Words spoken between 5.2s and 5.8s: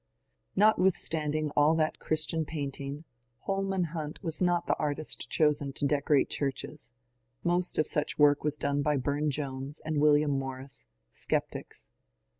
chosen